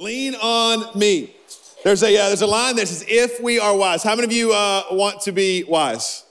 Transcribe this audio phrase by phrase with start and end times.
[0.00, 1.30] Lean on me.
[1.84, 4.02] There's a, uh, there's a line that says, if we are wise.
[4.02, 6.24] How many of you uh, want to be wise?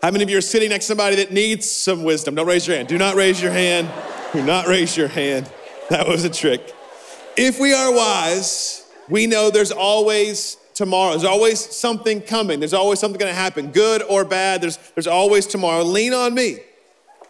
[0.00, 2.36] How many of you are sitting next to somebody that needs some wisdom?
[2.36, 2.86] Don't raise your hand.
[2.86, 3.90] Do not raise your hand.
[4.32, 5.50] Do not raise your hand.
[5.88, 6.72] That was a trick.
[7.36, 11.10] If we are wise, we know there's always tomorrow.
[11.10, 12.60] There's always something coming.
[12.60, 14.60] There's always something going to happen, good or bad.
[14.60, 15.82] There's, there's always tomorrow.
[15.82, 16.60] Lean on me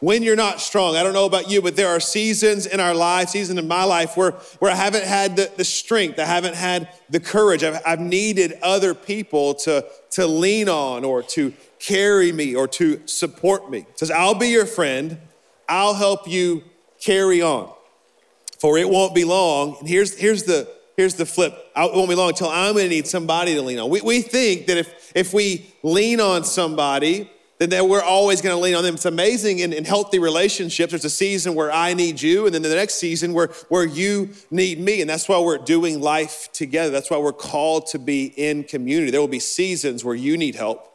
[0.01, 0.97] when you're not strong.
[0.97, 3.85] I don't know about you, but there are seasons in our life, seasons in my
[3.85, 7.63] life where, where I haven't had the, the strength, I haven't had the courage.
[7.63, 13.07] I've, I've needed other people to, to lean on or to carry me or to
[13.07, 13.81] support me.
[13.81, 15.19] It says, I'll be your friend,
[15.69, 16.65] I'll help you
[16.99, 17.73] carry on.
[18.59, 19.77] For it won't be long.
[19.81, 21.55] And here's, here's the here's the flip.
[21.75, 23.89] It won't be long until I'm gonna need somebody to lean on.
[23.89, 27.31] We, we think that if, if we lean on somebody,
[27.61, 28.95] then we're always going to lean on them.
[28.95, 30.93] It's amazing in, in, healthy relationships.
[30.93, 34.31] There's a season where I need you, and then the next season where, where you
[34.51, 35.03] need me.
[35.03, 36.91] And that's why we're doing life together.
[36.91, 39.11] That's why we're called to be in community.
[39.11, 40.87] There will be seasons where you need help.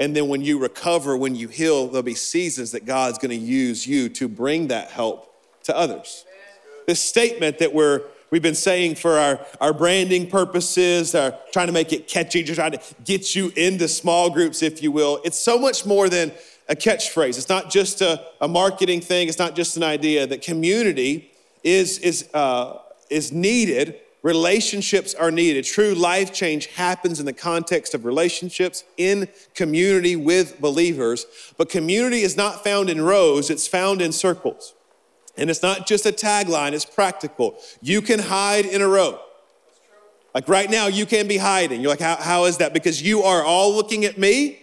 [0.00, 3.36] And then when you recover, when you heal, there'll be seasons that God's going to
[3.36, 5.32] use you to bring that help
[5.64, 6.24] to others.
[6.86, 11.72] This statement that we're we've been saying for our, our branding purposes, our trying to
[11.72, 15.20] make it catchy, just trying to get you into small groups, if you will.
[15.24, 16.32] It's so much more than
[16.68, 17.36] a catchphrase.
[17.36, 19.28] It's not just a, a marketing thing.
[19.28, 20.26] It's not just an idea.
[20.26, 21.30] That community
[21.64, 22.78] is, is, uh,
[23.10, 23.96] is needed.
[24.22, 25.64] Relationships are needed.
[25.64, 31.26] True life change happens in the context of relationships in community with believers.
[31.56, 34.74] But community is not found in rows, it's found in circles.
[35.40, 37.58] And it's not just a tagline, it's practical.
[37.80, 39.18] You can hide in a row.
[40.34, 41.80] Like right now, you can be hiding.
[41.80, 42.72] You're like, how, how is that?
[42.72, 44.58] Because you are all looking at me.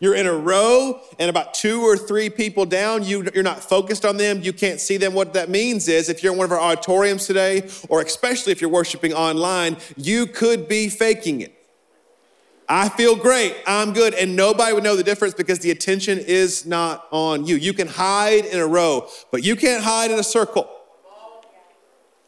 [0.00, 4.04] You're in a row, and about two or three people down, you, you're not focused
[4.04, 4.40] on them.
[4.42, 5.14] You can't see them.
[5.14, 8.60] What that means is if you're in one of our auditoriums today, or especially if
[8.60, 11.61] you're worshiping online, you could be faking it.
[12.74, 13.54] I feel great.
[13.66, 14.14] I'm good.
[14.14, 17.56] And nobody would know the difference because the attention is not on you.
[17.56, 20.70] You can hide in a row, but you can't hide in a circle.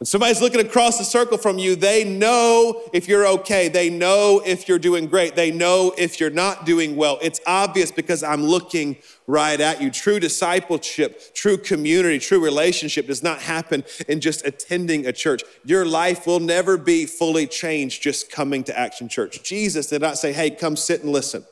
[0.05, 3.69] When somebody's looking across the circle from you, they know if you're okay.
[3.69, 5.35] They know if you're doing great.
[5.35, 7.17] They know if you're not doing well.
[7.23, 9.89] It's obvious because I'm looking right at you.
[9.89, 15.41] True discipleship, true community, true relationship does not happen in just attending a church.
[15.63, 19.41] Your life will never be fully changed just coming to Action Church.
[19.41, 21.43] Jesus did not say, hey, come sit and listen.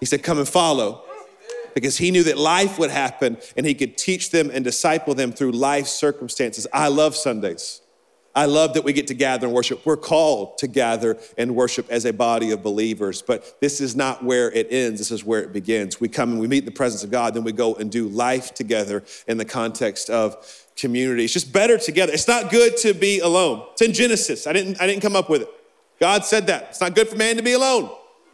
[0.00, 1.04] He said, come and follow
[1.74, 5.32] because he knew that life would happen and he could teach them and disciple them
[5.32, 6.66] through life circumstances.
[6.72, 7.82] I love Sundays.
[8.34, 9.84] I love that we get to gather and worship.
[9.84, 14.24] We're called to gather and worship as a body of believers, but this is not
[14.24, 15.00] where it ends.
[15.00, 16.00] This is where it begins.
[16.00, 18.08] We come and we meet in the presence of God, then we go and do
[18.08, 21.24] life together in the context of community.
[21.24, 22.12] It's just better together.
[22.12, 23.66] It's not good to be alone.
[23.72, 24.46] It's in Genesis.
[24.46, 25.48] I didn't, I didn't come up with it.
[26.00, 26.68] God said that.
[26.70, 27.90] It's not good for man to be alone.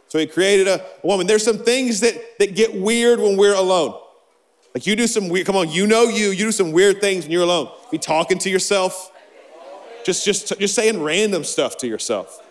[0.09, 1.27] So he created a woman.
[1.27, 3.97] There's some things that, that get weird when we're alone.
[4.73, 7.25] Like you do some weird, come on, you know you, you do some weird things
[7.25, 7.69] when you're alone.
[7.91, 9.11] Be talking to yourself,
[10.03, 12.41] just, just, just saying random stuff to yourself.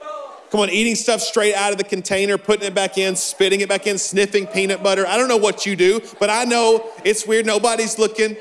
[0.51, 3.69] Come on, eating stuff straight out of the container, putting it back in, spitting it
[3.69, 5.07] back in, sniffing peanut butter.
[5.07, 7.45] I don't know what you do, but I know it's weird.
[7.45, 8.37] Nobody's looking.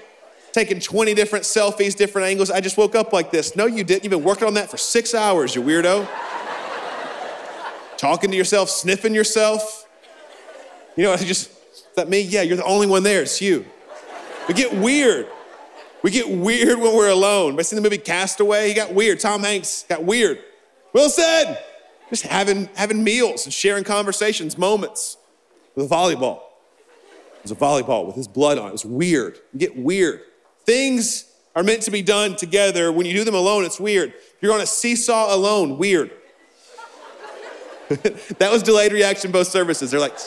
[0.53, 2.50] Taking 20 different selfies, different angles.
[2.50, 3.56] I just woke up like this.
[3.56, 4.03] No, you didn't.
[4.03, 6.07] You've been working on that for six hours, you weirdo
[7.97, 9.88] talking to yourself, sniffing yourself.
[10.96, 12.22] You know, just, is that me?
[12.22, 13.24] Yeah, you're the only one there.
[13.24, 13.66] It's you.
[14.47, 15.28] We get weird.
[16.03, 17.59] We get weird when we're alone.
[17.59, 18.68] I seen the movie Castaway?
[18.69, 19.19] He got weird.
[19.19, 20.40] Tom Hanks got weird.
[20.94, 21.57] Wilson,
[22.09, 25.18] just having, having meals and sharing conversations, moments
[25.75, 26.41] with a volleyball.
[27.38, 28.69] It was a volleyball with his blood on it.
[28.69, 29.40] It was weird.
[29.53, 30.22] You get weird.
[30.66, 31.25] Things
[31.56, 32.91] are meant to be done together.
[32.91, 34.09] When you do them alone, it's weird.
[34.09, 36.12] If you're on a seesaw alone, weird.
[38.40, 39.92] that was delayed reaction both services.
[39.92, 40.18] They're like,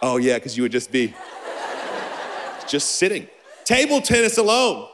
[0.00, 1.14] oh yeah, because you would just be
[2.68, 3.26] just sitting.
[3.64, 4.88] Table tennis alone,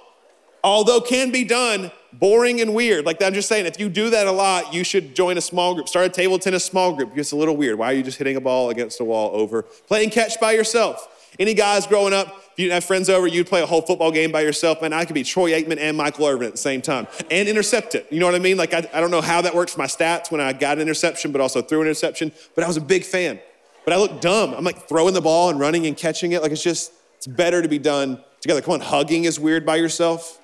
[0.64, 3.04] although can be done, boring and weird.
[3.04, 5.74] Like I'm just saying, if you do that a lot, you should join a small
[5.74, 5.88] group.
[5.88, 7.16] Start a table tennis small group.
[7.16, 7.78] It's a little weird.
[7.78, 9.62] Why are you just hitting a ball against a wall over?
[9.62, 11.08] Playing catch by yourself.
[11.38, 14.10] Any guys growing up, if you didn't have friends over, you'd play a whole football
[14.10, 14.82] game by yourself.
[14.82, 17.94] Man, I could be Troy Aikman and Michael Irvin at the same time and intercept
[17.94, 18.06] it.
[18.10, 18.58] You know what I mean?
[18.58, 20.82] Like, I, I don't know how that works for my stats when I got an
[20.82, 23.40] interception, but also threw an interception, but I was a big fan.
[23.86, 24.52] But I look dumb.
[24.52, 26.42] I'm like throwing the ball and running and catching it.
[26.42, 28.60] Like, it's just, it's better to be done together.
[28.60, 30.38] Come on, hugging is weird by yourself.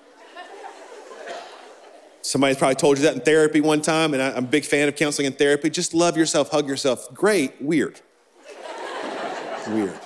[2.22, 4.96] Somebody's probably told you that in therapy one time, and I'm a big fan of
[4.96, 5.68] counseling and therapy.
[5.68, 7.12] Just love yourself, hug yourself.
[7.12, 8.00] Great, weird.
[9.68, 10.00] weird.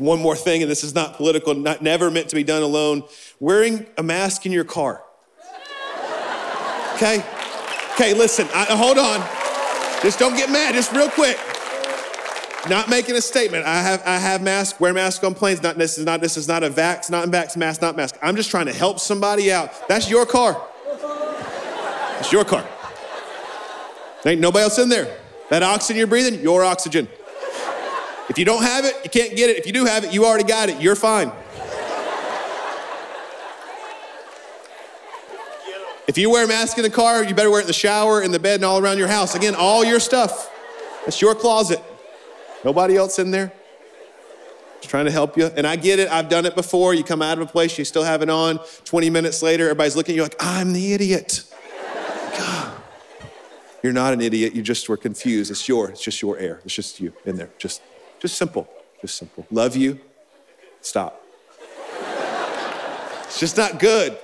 [0.00, 3.02] One more thing, and this is not political, not, never meant to be done alone.
[3.40, 5.02] Wearing a mask in your car.
[6.94, 7.24] Okay?
[7.94, 9.20] Okay, listen, I, hold on.
[10.02, 11.38] Just don't get mad, just real quick.
[12.68, 13.66] Not making a statement.
[13.66, 15.62] I have I have masks, wear masks on planes.
[15.62, 18.16] Not this is not this is not a vax, not a vax mask, not mask.
[18.22, 19.86] I'm just trying to help somebody out.
[19.86, 20.60] That's your car.
[22.20, 22.66] It's your car.
[24.22, 25.14] There ain't nobody else in there.
[25.50, 27.06] That oxygen you're breathing, your oxygen.
[28.28, 29.58] If you don't have it, you can't get it.
[29.58, 30.80] If you do have it, you already got it.
[30.80, 31.30] You're fine.
[36.06, 38.22] If you wear a mask in the car, you better wear it in the shower,
[38.22, 39.34] in the bed, and all around your house.
[39.34, 40.50] Again, all your stuff.
[41.06, 41.82] It's your closet.
[42.64, 43.52] Nobody else in there.
[44.80, 45.46] Just trying to help you.
[45.46, 46.08] And I get it.
[46.08, 46.92] I've done it before.
[46.92, 48.58] You come out of a place, you still have it on.
[48.84, 51.44] 20 minutes later, everybody's looking at you like, I'm the idiot.
[52.38, 52.76] God.
[53.82, 54.54] You're not an idiot.
[54.54, 55.50] You just were confused.
[55.50, 56.60] It's your, it's just your air.
[56.64, 57.50] It's just you in there.
[57.58, 57.80] Just,
[58.24, 58.66] just simple.
[59.00, 59.46] Just simple.
[59.50, 60.00] Love you.
[60.80, 61.22] Stop.
[63.24, 64.16] It's just not good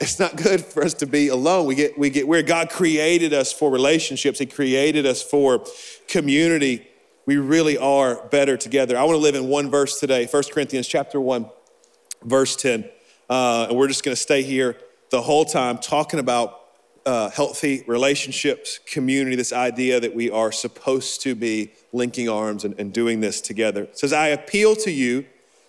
[0.00, 1.66] it's not good for us to be alone.
[1.66, 5.64] We get, we get where God created us for relationships, He created us for
[6.06, 6.86] community.
[7.26, 8.96] We really are better together.
[8.96, 11.50] I want to live in one verse today, 1 Corinthians chapter 1,
[12.24, 12.88] verse 10.
[13.28, 14.76] Uh, and we're just going to stay here
[15.10, 16.57] the whole time talking about
[17.08, 22.78] uh, healthy relationships, community, this idea that we are supposed to be linking arms and,
[22.78, 23.84] and doing this together.
[23.84, 25.24] It says, I appeal to you,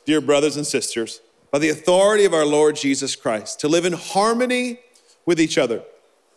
[0.06, 1.22] dear brothers and sisters
[1.52, 4.80] by the authority of our Lord Jesus Christ, to live in harmony
[5.26, 5.84] with each other.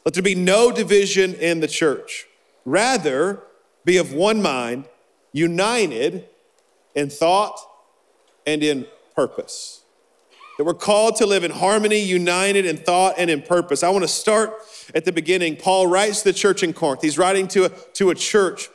[0.05, 2.27] Let there be no division in the church.
[2.65, 3.43] Rather,
[3.85, 4.87] be of one mind,
[5.33, 6.29] united
[6.95, 7.59] in thought
[8.47, 9.82] and in purpose.
[10.63, 13.83] That we're called to live in harmony, united in thought and in purpose.
[13.83, 14.55] I want to start
[14.95, 15.57] at the beginning.
[15.57, 17.03] Paul writes to the church in Corinth.
[17.03, 18.69] He's writing to a, to a church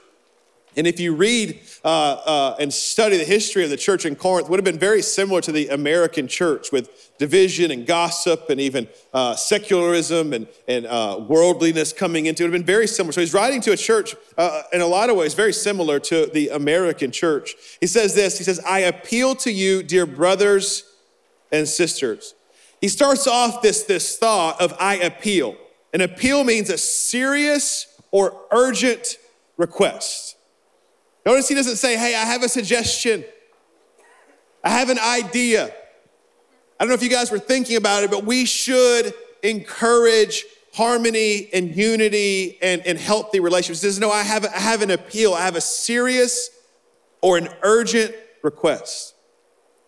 [0.77, 4.47] and if you read uh, uh, and study the history of the church in Corinth,
[4.47, 8.61] it would have been very similar to the American church with division and gossip and
[8.61, 12.45] even uh, secularism and, and uh, worldliness coming into it.
[12.45, 13.11] It would have been very similar.
[13.11, 16.27] So he's writing to a church uh, in a lot of ways very similar to
[16.27, 17.55] the American church.
[17.79, 20.83] He says this He says, I appeal to you, dear brothers
[21.51, 22.35] and sisters.
[22.81, 25.55] He starts off this, this thought of I appeal.
[25.93, 29.17] An appeal means a serious or urgent
[29.57, 30.35] request.
[31.25, 33.25] Notice he doesn't say, Hey, I have a suggestion.
[34.63, 35.65] I have an idea.
[35.65, 40.43] I don't know if you guys were thinking about it, but we should encourage
[40.73, 43.81] harmony and unity and, and healthy relationships.
[43.81, 45.33] He says, No, I have, I have an appeal.
[45.33, 46.49] I have a serious
[47.21, 49.15] or an urgent request.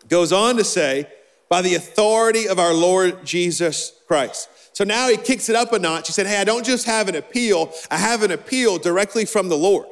[0.08, 1.08] Goes on to say,
[1.50, 4.50] by the authority of our Lord Jesus Christ.
[4.74, 6.08] So now he kicks it up a notch.
[6.08, 9.50] He said, Hey, I don't just have an appeal, I have an appeal directly from
[9.50, 9.88] the Lord.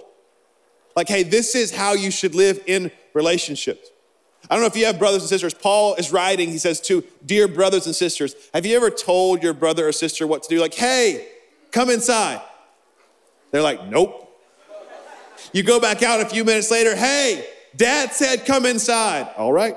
[0.95, 3.91] Like, hey, this is how you should live in relationships.
[4.49, 5.53] I don't know if you have brothers and sisters.
[5.53, 9.53] Paul is writing, he says, to dear brothers and sisters, have you ever told your
[9.53, 10.59] brother or sister what to do?
[10.59, 11.27] Like, hey,
[11.71, 12.41] come inside.
[13.51, 14.23] They're like, nope.
[15.53, 19.29] You go back out a few minutes later, hey, dad said come inside.
[19.37, 19.75] All right.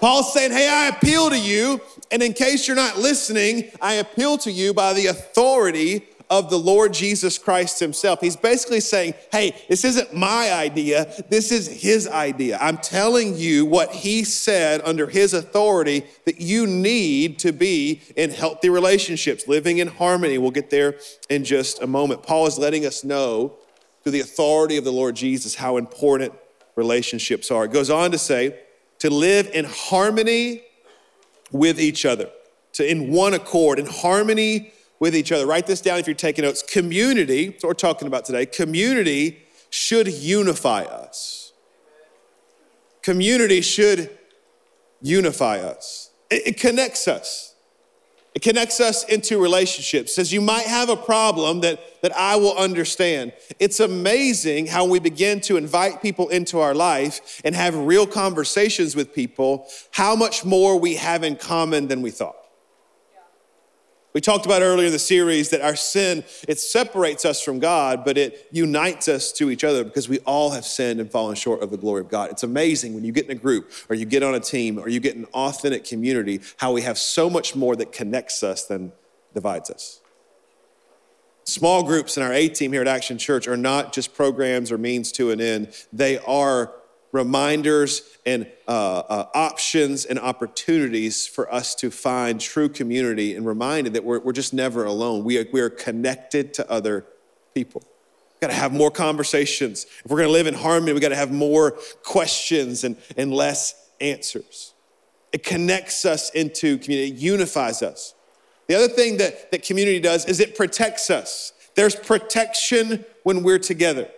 [0.00, 1.80] Paul's saying, hey, I appeal to you.
[2.10, 6.58] And in case you're not listening, I appeal to you by the authority of the
[6.58, 8.20] Lord Jesus Christ himself.
[8.20, 12.58] He's basically saying, hey, this isn't my idea, this is his idea.
[12.60, 18.30] I'm telling you what he said under his authority that you need to be in
[18.30, 20.36] healthy relationships, living in harmony.
[20.36, 20.98] We'll get there
[21.30, 22.24] in just a moment.
[22.24, 23.54] Paul is letting us know
[24.02, 26.32] through the authority of the Lord Jesus how important
[26.74, 27.66] relationships are.
[27.66, 28.58] It goes on to say,
[28.98, 30.62] to live in harmony
[31.52, 32.28] with each other,
[32.72, 35.46] to in one accord, in harmony with each other.
[35.46, 36.62] Write this down if you're taking notes.
[36.62, 38.46] Community, that's what we're talking about today.
[38.46, 41.52] Community should unify us.
[43.02, 44.10] Community should
[45.00, 46.10] unify us.
[46.30, 47.45] It, it connects us.
[48.36, 50.14] It connects us into relationships.
[50.14, 53.32] Says you might have a problem that, that I will understand.
[53.58, 58.94] It's amazing how we begin to invite people into our life and have real conversations
[58.94, 62.36] with people, how much more we have in common than we thought.
[64.16, 68.02] We talked about earlier in the series that our sin, it separates us from God,
[68.02, 71.62] but it unites us to each other because we all have sinned and fallen short
[71.62, 72.30] of the glory of God.
[72.30, 74.88] It's amazing when you get in a group or you get on a team or
[74.88, 78.90] you get an authentic community, how we have so much more that connects us than
[79.34, 80.00] divides us.
[81.44, 84.78] Small groups in our A team here at Action Church are not just programs or
[84.78, 86.72] means to an end, they are
[87.16, 93.94] reminders and uh, uh, options and opportunities for us to find true community and reminded
[93.94, 95.24] that we're, we're just never alone.
[95.24, 97.06] We are, we are connected to other
[97.54, 97.82] people.
[98.40, 99.86] got to have more conversations.
[100.04, 101.72] If we're going to live in harmony, we got to have more
[102.04, 104.74] questions and, and less answers.
[105.32, 108.14] It connects us into community, it unifies us.
[108.68, 111.52] The other thing that, that community does is it protects us.
[111.74, 114.08] There's protection when we're together.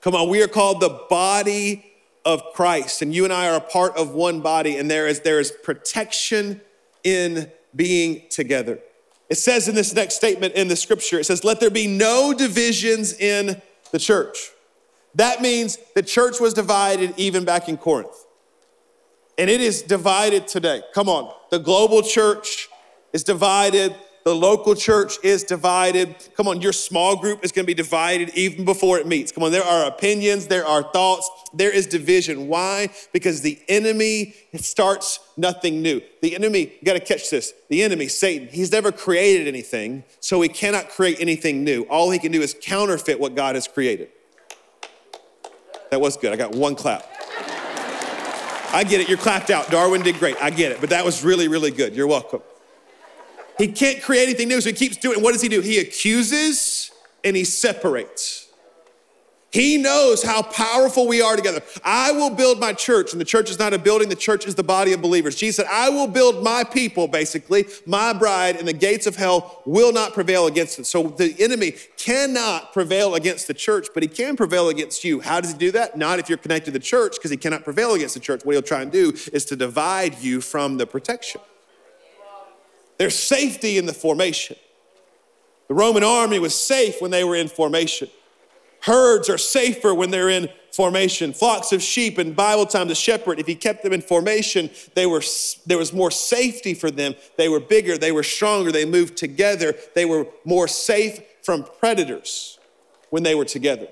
[0.00, 1.91] Come on, we are called the body
[2.24, 5.20] of Christ, and you and I are a part of one body, and there is,
[5.20, 6.60] there is protection
[7.04, 8.78] in being together.
[9.28, 12.34] It says in this next statement in the scripture, it says, Let there be no
[12.34, 13.60] divisions in
[13.90, 14.50] the church.
[15.14, 18.26] That means the church was divided even back in Corinth.
[19.38, 20.82] And it is divided today.
[20.94, 21.32] Come on.
[21.50, 22.68] The global church
[23.12, 23.94] is divided.
[24.24, 26.14] The local church is divided.
[26.36, 29.32] Come on, your small group is going to be divided even before it meets.
[29.32, 32.46] Come on, there are opinions, there are thoughts, there is division.
[32.46, 32.90] Why?
[33.12, 36.00] Because the enemy starts nothing new.
[36.20, 37.52] The enemy, you got to catch this.
[37.68, 41.82] The enemy, Satan, he's never created anything, so he cannot create anything new.
[41.84, 44.08] All he can do is counterfeit what God has created.
[45.90, 46.32] That was good.
[46.32, 47.04] I got one clap.
[48.74, 49.08] I get it.
[49.08, 49.70] You're clapped out.
[49.70, 50.40] Darwin did great.
[50.40, 50.80] I get it.
[50.80, 51.94] But that was really, really good.
[51.94, 52.40] You're welcome.
[53.62, 55.22] He can't create anything new, so he keeps doing.
[55.22, 55.60] What does he do?
[55.60, 56.90] He accuses
[57.22, 58.48] and he separates.
[59.52, 61.62] He knows how powerful we are together.
[61.84, 64.56] I will build my church, and the church is not a building, the church is
[64.56, 65.36] the body of believers.
[65.36, 69.62] Jesus said, I will build my people, basically, my bride, and the gates of hell
[69.64, 70.86] will not prevail against it.
[70.86, 75.20] So the enemy cannot prevail against the church, but he can prevail against you.
[75.20, 75.96] How does he do that?
[75.96, 78.44] Not if you're connected to the church, because he cannot prevail against the church.
[78.44, 81.42] What he'll try and do is to divide you from the protection.
[83.02, 84.54] There's safety in the formation.
[85.66, 88.08] The Roman army was safe when they were in formation.
[88.82, 91.32] Herds are safer when they're in formation.
[91.32, 95.06] Flocks of sheep in Bible time, the shepherd, if he kept them in formation, they
[95.06, 95.20] were,
[95.66, 97.16] there was more safety for them.
[97.36, 102.60] They were bigger, they were stronger, they moved together, they were more safe from predators
[103.10, 103.88] when they were together.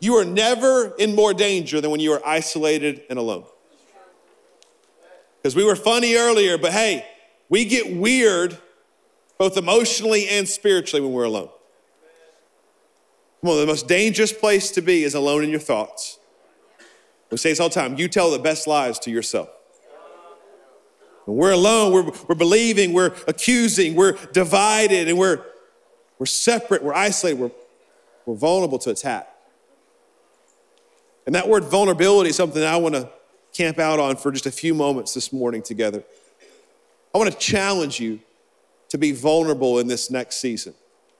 [0.00, 3.44] You are never in more danger than when you are isolated and alone.
[5.40, 7.06] Because we were funny earlier, but hey,
[7.48, 8.58] we get weird
[9.38, 11.50] both emotionally and spiritually when we're alone.
[13.42, 16.18] Well, the most dangerous place to be is alone in your thoughts.
[17.30, 19.50] We say this all the time you tell the best lies to yourself.
[21.26, 25.44] When we're alone, we're, we're believing, we're accusing, we're divided, and we're,
[26.18, 27.50] we're separate, we're isolated, we're,
[28.26, 29.28] we're vulnerable to attack.
[31.26, 33.10] And that word vulnerability is something I want to
[33.52, 36.04] camp out on for just a few moments this morning together.
[37.16, 38.20] I want to challenge you
[38.90, 40.74] to be vulnerable in this next season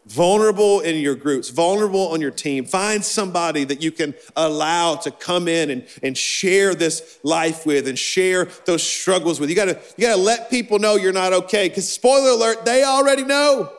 [0.04, 2.64] vulnerable in your groups, vulnerable on your team.
[2.64, 7.88] Find somebody that you can allow to come in and, and share this life with
[7.88, 9.50] and share those struggles with.
[9.50, 13.24] You gotta, you gotta let people know you're not okay, because spoiler alert, they already
[13.24, 13.72] know.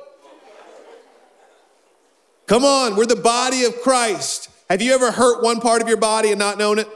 [2.46, 4.50] Come on, we're the body of Christ.
[4.70, 6.90] Have you ever hurt one part of your body and not known it?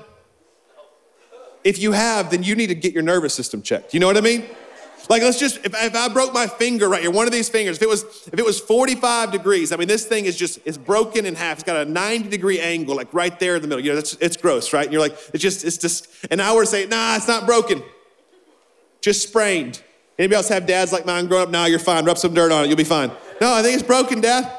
[1.63, 3.93] If you have, then you need to get your nervous system checked.
[3.93, 4.43] You know what I mean?
[5.11, 7.75] Like, let's just, if, if I broke my finger right here, one of these fingers,
[7.75, 10.77] if it was, if it was 45 degrees, I mean, this thing is just, it's
[10.77, 11.57] broken in half.
[11.57, 13.83] It's got a 90 degree angle, like right there in the middle.
[13.83, 14.85] You know, it's, it's gross, right?
[14.85, 17.45] And you're like, it's just, it's just, and I were to say, nah, it's not
[17.45, 17.83] broken.
[19.01, 19.83] Just sprained.
[20.17, 21.49] Anybody else have dads like mine growing up?
[21.49, 22.05] Nah, you're fine.
[22.05, 22.67] Rub some dirt on it.
[22.69, 23.11] You'll be fine.
[23.41, 24.49] No, I think it's broken, dad.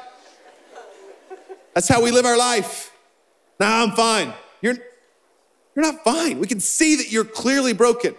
[1.73, 2.95] That's how we live our life.
[3.59, 4.31] Nah, I'm fine.
[4.61, 4.75] You're,
[5.75, 6.37] you're not fine.
[6.37, 8.13] We can see that you're clearly broken.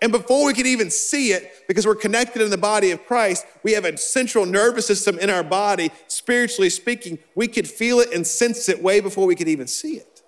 [0.00, 3.44] And before we can even see it, because we're connected in the body of Christ,
[3.64, 7.18] we have a central nervous system in our body, spiritually speaking.
[7.34, 10.22] We could feel it and sense it way before we could even see it.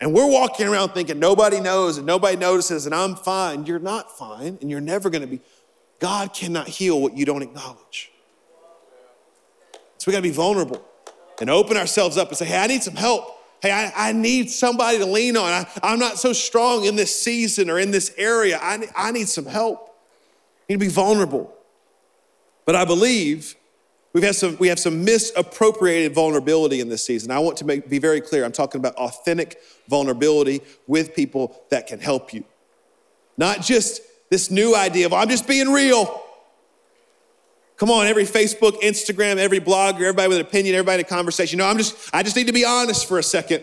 [0.00, 3.66] And we're walking around thinking nobody knows and nobody notices and I'm fine.
[3.66, 5.40] You're not fine and you're never going to be.
[5.98, 8.12] God cannot heal what you don't acknowledge.
[9.98, 10.82] So we got to be vulnerable
[11.40, 13.37] and open ourselves up and say, hey, I need some help.
[13.60, 15.44] Hey, I, I need somebody to lean on.
[15.44, 18.58] I, I'm not so strong in this season or in this area.
[18.60, 19.88] I, I need some help.
[19.88, 21.52] I need to be vulnerable.
[22.64, 23.56] But I believe
[24.12, 27.30] we've had some, we have some misappropriated vulnerability in this season.
[27.30, 28.44] I want to make, be very clear.
[28.44, 32.44] I'm talking about authentic vulnerability with people that can help you.
[33.36, 36.22] Not just this new idea of, I'm just being real.
[37.78, 41.58] Come on, every Facebook, Instagram, every blogger, everybody with an opinion, everybody in a conversation.
[41.58, 43.62] No, I'm just, I just need to be honest for a second.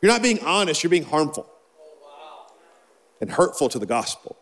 [0.00, 1.50] You're not being honest, you're being harmful
[3.20, 4.36] and hurtful to the gospel.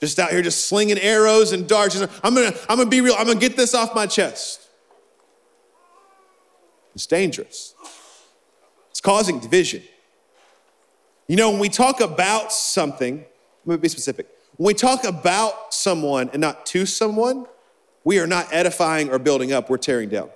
[0.00, 1.94] Just out here, just slinging arrows and darts.
[2.24, 4.68] I'm gonna, I'm gonna be real, I'm gonna get this off my chest.
[6.96, 7.72] It's dangerous,
[8.90, 9.84] it's causing division.
[11.28, 13.24] You know, when we talk about something,
[13.64, 14.33] let me be specific.
[14.56, 17.46] When we talk about someone and not to someone,
[18.04, 20.30] we are not edifying or building up, we're tearing down.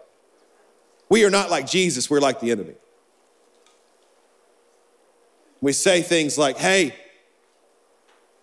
[1.09, 2.75] We are not like Jesus, we're like the enemy.
[5.61, 6.95] We say things like, hey,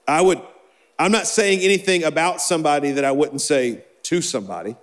[0.08, 0.42] I would,
[1.00, 4.76] I'm not saying anything about somebody that I wouldn't say to somebody.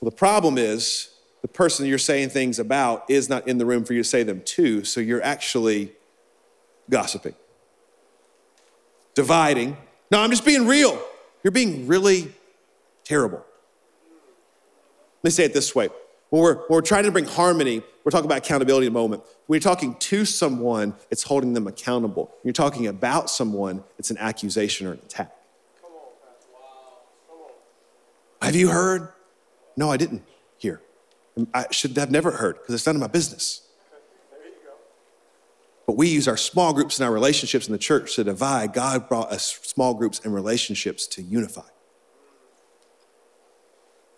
[0.00, 1.10] Well, the problem is
[1.42, 4.22] the person you're saying things about is not in the room for you to say
[4.22, 5.92] them to, so you're actually
[6.90, 7.34] gossiping,
[9.16, 9.76] dividing.
[10.12, 11.02] No, I'm just being real.
[11.42, 12.32] You're being really
[13.02, 13.38] terrible.
[15.22, 15.88] Let me say it this way.
[16.30, 19.24] When we're, when we're trying to bring harmony, we're talking about accountability in a moment.
[19.46, 22.24] When you're talking to someone, it's holding them accountable.
[22.24, 25.32] When you're talking about someone, it's an accusation or an attack.
[28.42, 29.08] Have you heard?
[29.76, 30.22] No, I didn't
[30.58, 30.80] hear.
[31.52, 33.65] I should have never heard because it's none of my business.
[35.86, 38.72] But we use our small groups and our relationships in the church to divide.
[38.72, 41.62] God brought us small groups and relationships to unify.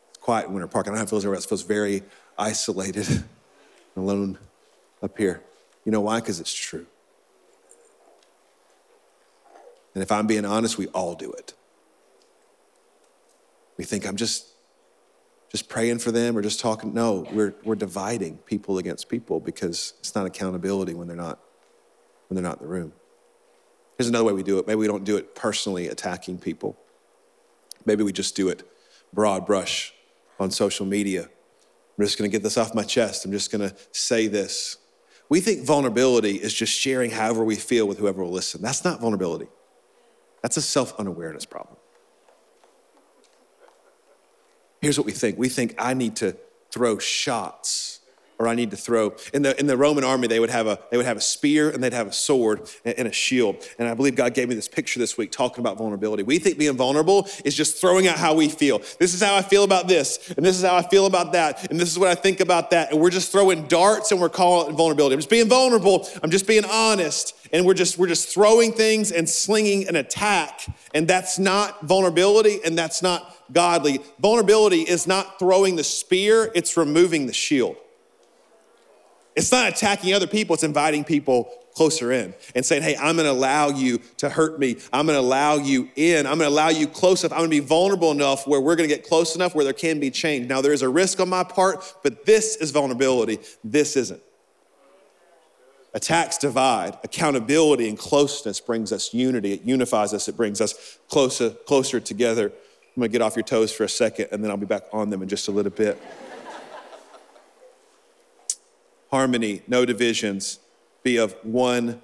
[0.09, 0.87] It's quiet in Winter Park.
[0.87, 2.03] I don't know how it feels everywhere feels very
[2.39, 3.25] isolated and
[3.97, 4.39] alone
[5.03, 5.43] up here.
[5.85, 6.21] You know why?
[6.21, 6.87] Because it's true.
[9.95, 11.53] And if I'm being honest, we all do it.
[13.77, 14.47] We think I'm just
[15.51, 16.93] just praying for them or just talking.
[16.93, 21.41] No, we're, we're dividing people against people because it's not accountability when they're not
[22.29, 22.93] when they're not in the room.
[23.97, 24.67] Here's another way we do it.
[24.67, 26.79] Maybe we don't do it personally attacking people.
[27.85, 28.63] Maybe we just do it
[29.13, 29.93] broad brush
[30.39, 31.23] on social media.
[31.23, 33.25] I'm just to get this off my chest.
[33.25, 34.77] I'm just to say this.
[35.29, 38.63] We think vulnerability is just sharing however we feel with whoever will listen.
[38.63, 39.49] That's not vulnerability.
[40.43, 41.77] That's a self unawareness problem.
[44.81, 46.37] Here's what we think we think I need to
[46.71, 47.98] throw shots
[48.39, 49.15] or I need to throw.
[49.33, 51.71] In the, in the Roman army, they would, have a, they would have a spear
[51.71, 53.57] and they'd have a sword and, and, a shield.
[53.79, 56.23] And I believe God gave me this picture this week talking about vulnerability.
[56.23, 58.79] We think being vulnerable is just throwing out how we feel.
[58.99, 61.71] This is how I feel about this, and this is how I feel about that,
[61.71, 62.93] and this is what I think about that.
[62.93, 65.15] And we're just throwing darts and we're calling it vulnerability.
[65.15, 67.35] I'm just being vulnerable, I'm just being honest.
[67.51, 70.67] And we're just, we're just throwing things and slinging an attack.
[70.93, 74.01] And that's not vulnerability and that's not godly.
[74.21, 77.77] Vulnerability is not throwing the spear, it's removing the shield.
[79.39, 83.31] It's not attacking other people, it's inviting people closer in and saying, Hey, I'm gonna
[83.31, 84.79] allow you to hurt me.
[84.93, 86.27] I'm gonna allow you in.
[86.27, 87.33] I'm gonna allow you close enough.
[87.33, 90.11] I'm gonna be vulnerable enough where we're gonna get close enough where there can be
[90.11, 90.49] change.
[90.49, 93.39] Now, there is a risk on my part, but this is vulnerability.
[93.63, 94.21] This isn't.
[95.95, 96.99] Attacks divide.
[97.05, 99.53] Accountability and closeness brings us unity.
[99.53, 100.27] It unifies us.
[100.27, 102.47] It brings us closer, closer together.
[102.47, 105.11] I'm gonna get off your toes for a second and then I'll be back on
[105.11, 105.97] them in just a little bit
[109.11, 110.59] harmony, no divisions,
[111.03, 112.03] be of one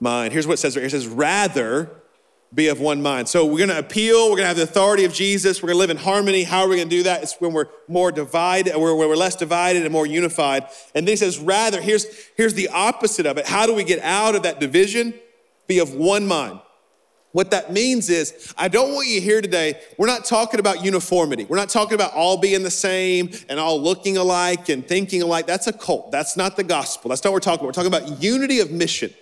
[0.00, 0.32] mind.
[0.32, 0.84] Here's what it says here.
[0.84, 1.90] It says, rather
[2.54, 3.28] be of one mind.
[3.28, 5.96] So we're gonna appeal, we're gonna have the authority of Jesus, we're gonna live in
[5.96, 6.44] harmony.
[6.44, 7.22] How are we gonna do that?
[7.22, 10.66] It's when we're more divided, where we're less divided and more unified.
[10.94, 13.46] And then he says, rather, here's, here's the opposite of it.
[13.46, 15.14] How do we get out of that division?
[15.66, 16.60] Be of one mind.
[17.36, 19.78] What that means is, I don't want you here today.
[19.98, 21.44] We're not talking about uniformity.
[21.44, 25.46] We're not talking about all being the same and all looking alike and thinking alike.
[25.46, 26.10] That's a cult.
[26.10, 27.10] That's not the gospel.
[27.10, 27.66] That's not what we're talking about.
[27.66, 29.12] We're talking about unity of mission.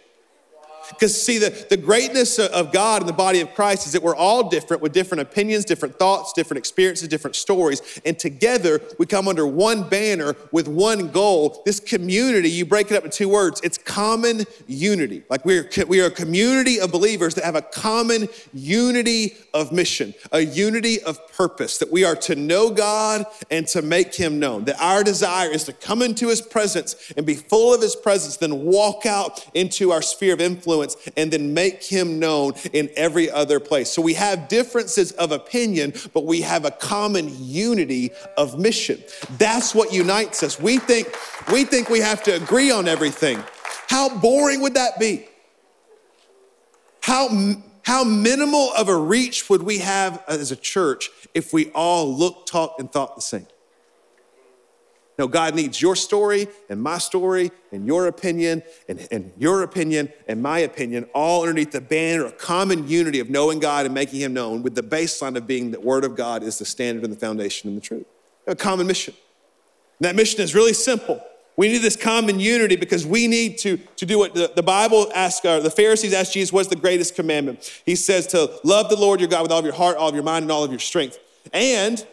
[0.89, 4.17] Because, see, the, the greatness of God in the body of Christ is that we're
[4.17, 8.01] all different with different opinions, different thoughts, different experiences, different stories.
[8.05, 11.63] And together we come under one banner with one goal.
[11.65, 15.23] This community, you break it up in two words it's common unity.
[15.31, 20.15] Like we're, we are a community of believers that have a common unity of mission,
[20.33, 24.65] a unity of purpose, that we are to know God and to make Him known.
[24.65, 28.37] That our desire is to come into His presence and be full of His presence,
[28.37, 32.91] then walk out into our sphere of influence influence and then make him known in
[32.97, 33.91] every other place.
[33.91, 39.03] So we have differences of opinion, but we have a common unity of mission.
[39.39, 40.61] That's what unites us.
[40.61, 41.17] We think
[41.53, 43.43] we think we have to agree on everything.
[43.89, 45.27] How boring would that be?
[47.01, 47.29] How
[47.83, 52.49] how minimal of a reach would we have as a church if we all looked,
[52.49, 53.47] talked, and thought the same?
[55.17, 60.13] No, God needs your story and my story and your opinion and, and your opinion
[60.27, 64.21] and my opinion, all underneath the banner of common unity of knowing God and making
[64.21, 67.13] Him known, with the baseline of being that Word of God is the standard and
[67.13, 68.07] the foundation and the truth.
[68.47, 69.15] A common mission.
[70.01, 71.23] And that mission is really simple.
[71.57, 75.11] We need this common unity because we need to, to do what the, the Bible
[75.15, 77.83] asks, uh, the Pharisees asked Jesus, what's the greatest commandment?
[77.87, 80.15] He says to love the Lord your God with all of your heart, all of
[80.17, 81.21] your mind, and all of your strength.
[81.53, 82.05] And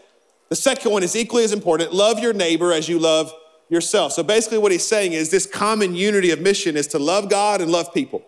[0.52, 3.34] the second one is equally as important love your neighbor as you love
[3.70, 4.12] yourself.
[4.12, 7.62] So basically, what he's saying is this common unity of mission is to love God
[7.62, 8.22] and love people.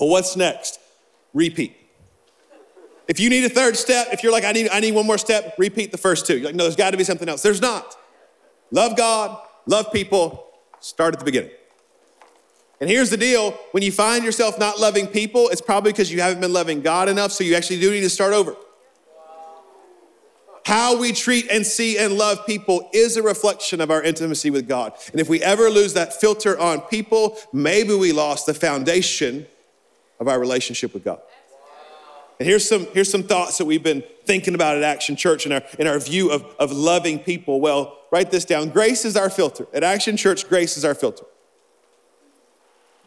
[0.00, 0.80] Well, what's next?
[1.34, 1.76] Repeat.
[3.08, 5.18] If you need a third step, if you're like, I need, I need one more
[5.18, 6.38] step, repeat the first two.
[6.38, 7.42] You're like, no, there's got to be something else.
[7.42, 7.94] There's not.
[8.70, 10.46] Love God, love people,
[10.80, 11.50] start at the beginning.
[12.80, 16.22] And here's the deal when you find yourself not loving people, it's probably because you
[16.22, 18.56] haven't been loving God enough, so you actually do need to start over.
[20.64, 24.66] How we treat and see and love people is a reflection of our intimacy with
[24.66, 24.94] God.
[25.12, 29.46] And if we ever lose that filter on people, maybe we lost the foundation
[30.18, 31.20] of our relationship with God.
[32.40, 35.52] And here's some, here's some thoughts that we've been thinking about at Action Church in
[35.52, 37.60] our, in our view of, of loving people.
[37.60, 38.70] Well, write this down.
[38.70, 39.66] Grace is our filter.
[39.74, 41.26] At Action Church, grace is our filter.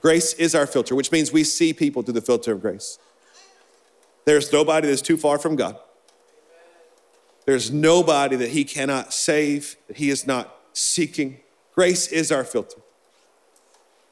[0.01, 2.99] Grace is our filter, which means we see people through the filter of grace.
[4.25, 5.77] There's nobody that's too far from God.
[7.47, 11.39] There's nobody that He cannot save, that He is not seeking.
[11.73, 12.81] Grace is our filter.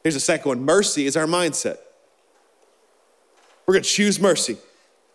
[0.04, 1.78] Here's a second one mercy is our mindset.
[3.68, 4.58] We're gonna choose mercy,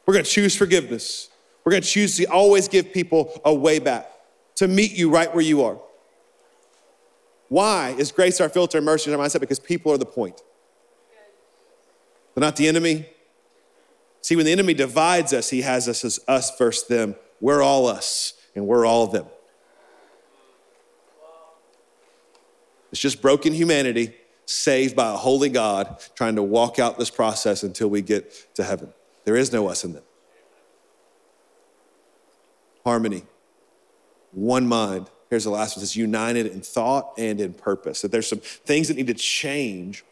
[0.06, 1.28] we're gonna choose forgiveness.
[1.64, 4.10] We're gonna choose to always give people a way back,
[4.56, 5.78] to meet you right where you are.
[7.48, 9.40] Why is grace our filter and mercy our mindset?
[9.40, 10.42] Because people are the point.
[12.34, 13.06] They're not the enemy.
[14.20, 17.14] See, when the enemy divides us, he has us as us versus them.
[17.40, 19.26] We're all us, and we're all them.
[22.92, 24.14] It's just broken humanity
[24.46, 28.64] saved by a holy God trying to walk out this process until we get to
[28.64, 28.92] heaven.
[29.24, 30.02] There is no us in them.
[32.84, 33.22] Harmony,
[34.32, 35.08] one mind.
[35.28, 35.84] Here's the last one.
[35.84, 38.02] It's united in thought and in purpose.
[38.02, 40.04] That there's some things that need to change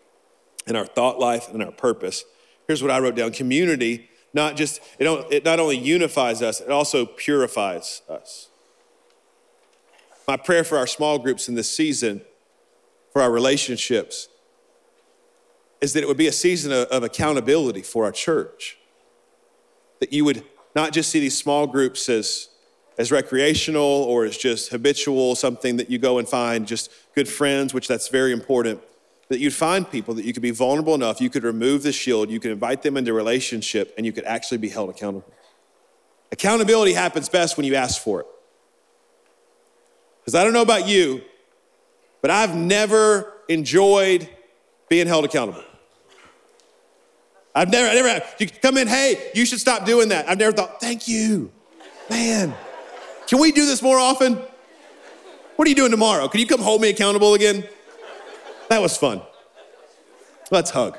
[0.69, 2.25] in our thought life and our purpose.
[2.69, 6.71] Here's what I wrote down community, not just, it, it not only unifies us, it
[6.71, 8.49] also purifies us.
[10.27, 12.21] My prayer for our small groups in this season,
[13.13, 14.29] for our relationships,
[15.81, 18.77] is that it would be a season of, of accountability for our church.
[20.01, 22.49] That you would not just see these small groups as,
[22.99, 27.73] as recreational or as just habitual, something that you go and find just good friends,
[27.73, 28.81] which that's very important
[29.29, 32.31] that you'd find people that you could be vulnerable enough, you could remove the shield,
[32.31, 35.33] you could invite them into relationship, and you could actually be held accountable.
[36.33, 38.27] Accountability happens best when you ask for it.
[40.21, 41.23] Because I don't know about you,
[42.21, 44.29] but I've never enjoyed
[44.89, 45.65] being held accountable.
[47.55, 50.29] I've never, I never, you come in, hey, you should stop doing that.
[50.29, 51.51] I've never thought, thank you.
[52.09, 52.55] Man,
[53.27, 54.39] can we do this more often?
[55.57, 56.29] What are you doing tomorrow?
[56.29, 57.67] Can you come hold me accountable again?
[58.69, 59.23] That was fun.
[60.51, 60.99] Let's hug.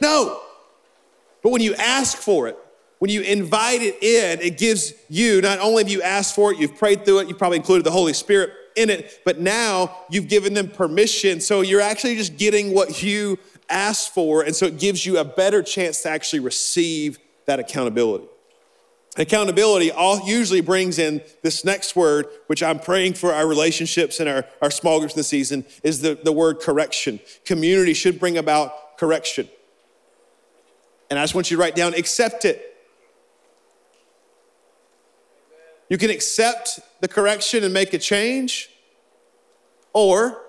[0.00, 0.40] No.
[1.42, 2.58] But when you ask for it,
[2.98, 6.58] when you invite it in, it gives you, not only have you asked for it,
[6.58, 10.28] you've prayed through it, you've probably included the Holy Spirit in it, but now you've
[10.28, 11.40] given them permission.
[11.40, 14.42] So you're actually just getting what you asked for.
[14.42, 18.26] And so it gives you a better chance to actually receive that accountability.
[19.18, 24.28] Accountability all usually brings in this next word, which I'm praying for our relationships and
[24.28, 27.20] our, our small groups this season, is the, the word correction.
[27.44, 29.48] Community should bring about correction.
[31.08, 32.74] And I just want you to write down accept it.
[35.88, 38.68] You can accept the correction and make a change,
[39.92, 40.42] or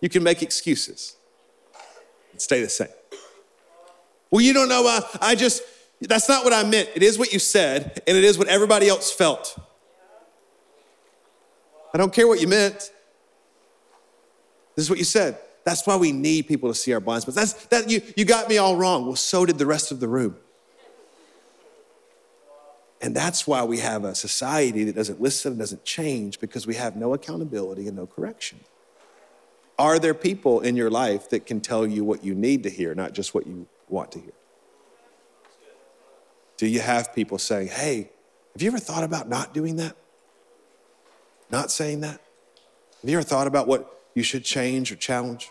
[0.00, 1.16] you can make excuses
[2.32, 2.88] and stay the same.
[4.30, 5.62] Well, you don't know, uh, I just,
[6.00, 6.90] that's not what I meant.
[6.94, 9.58] It is what you said, and it is what everybody else felt.
[11.94, 12.92] I don't care what you meant.
[14.74, 15.38] This is what you said.
[15.64, 17.36] That's why we need people to see our blind spots.
[17.36, 19.06] That's that you you got me all wrong.
[19.06, 20.36] Well, so did the rest of the room.
[23.00, 26.74] And that's why we have a society that doesn't listen and doesn't change because we
[26.74, 28.60] have no accountability and no correction.
[29.78, 32.94] Are there people in your life that can tell you what you need to hear,
[32.94, 34.32] not just what you want to hear?
[36.56, 38.10] Do you have people saying, hey,
[38.54, 39.96] have you ever thought about not doing that?
[41.50, 42.20] Not saying that?
[43.02, 45.50] Have you ever thought about what you should change or challenge?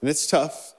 [0.00, 0.74] And it's tough.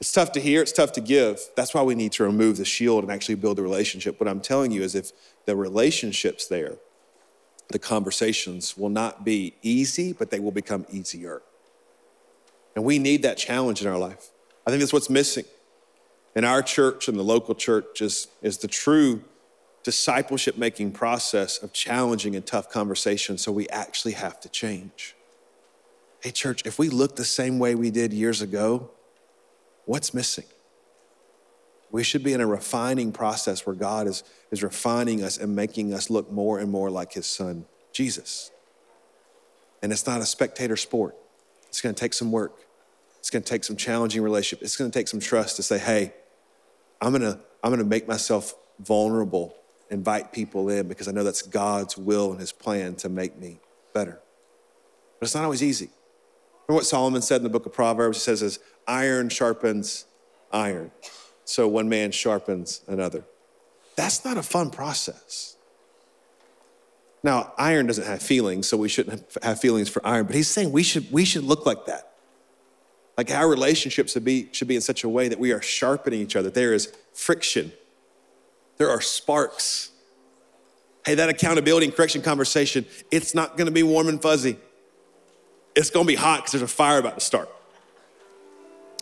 [0.00, 1.40] It's tough to hear, it's tough to give.
[1.56, 4.20] That's why we need to remove the shield and actually build a relationship.
[4.20, 5.10] What I'm telling you is if
[5.44, 6.76] the relationship's there,
[7.70, 11.42] the conversations will not be easy, but they will become easier.
[12.76, 14.30] And we need that challenge in our life.
[14.66, 15.44] I think that's what's missing
[16.34, 19.22] in our church and the local church is, is the true
[19.82, 25.14] discipleship making process of challenging and tough conversations so we actually have to change.
[26.20, 28.90] Hey, church, if we look the same way we did years ago,
[29.84, 30.44] what's missing?
[31.90, 35.94] We should be in a refining process where God is, is refining us and making
[35.94, 38.50] us look more and more like his son, Jesus.
[39.82, 41.16] And it's not a spectator sport.
[41.68, 42.52] It's gonna take some work.
[43.28, 44.64] It's gonna take some challenging relationship.
[44.64, 46.14] It's gonna take some trust to say, hey,
[46.98, 49.54] I'm gonna, I'm gonna make myself vulnerable,
[49.90, 53.60] invite people in because I know that's God's will and his plan to make me
[53.92, 54.18] better.
[55.20, 55.90] But it's not always easy.
[56.66, 58.16] Remember what Solomon said in the book of Proverbs?
[58.16, 60.06] He says, as iron sharpens
[60.50, 60.90] iron,
[61.44, 63.24] so one man sharpens another.
[63.94, 65.58] That's not a fun process.
[67.22, 70.72] Now, iron doesn't have feelings, so we shouldn't have feelings for iron, but he's saying
[70.72, 72.07] we should, we should look like that.
[73.18, 76.20] Like our relationships should be, should be in such a way that we are sharpening
[76.20, 76.50] each other.
[76.50, 77.72] There is friction,
[78.78, 79.90] there are sparks.
[81.04, 84.56] Hey, that accountability and correction conversation, it's not gonna be warm and fuzzy.
[85.74, 87.48] It's gonna be hot because there's a fire about to start.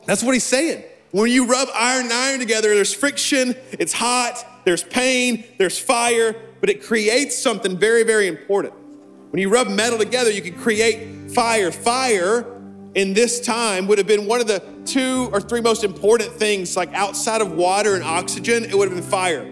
[0.07, 0.85] That's what he's saying.
[1.11, 6.35] When you rub iron and iron together, there's friction, it's hot, there's pain, there's fire,
[6.61, 8.73] but it creates something very, very important.
[9.31, 11.71] When you rub metal together, you can create fire.
[11.71, 12.56] Fire
[12.97, 16.77] in this time would have been one of the two or three most important things,
[16.77, 19.45] like outside of water and oxygen, it would have been fire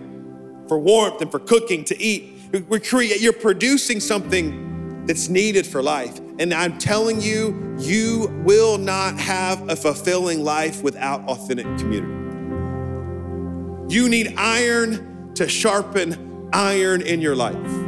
[0.67, 2.33] for warmth and for cooking to eat.
[2.69, 6.19] We're create, you're producing something that's needed for life.
[6.39, 12.15] And I'm telling you, you will not have a fulfilling life without authentic community.
[13.95, 17.84] You need iron to sharpen iron in your life.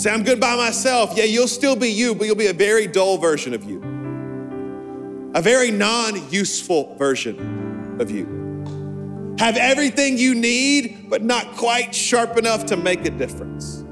[0.00, 1.12] Say, I'm good by myself.
[1.14, 3.82] Yeah, you'll still be you, but you'll be a very dull version of you,
[5.34, 9.36] a very non useful version of you.
[9.38, 13.82] Have everything you need, but not quite sharp enough to make a difference.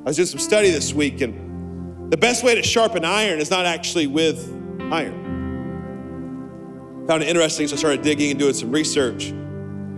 [0.00, 3.50] I was doing some study this week, and the best way to sharpen iron is
[3.50, 4.50] not actually with
[4.90, 5.20] iron.
[7.06, 9.34] Found it interesting, so I started digging and doing some research.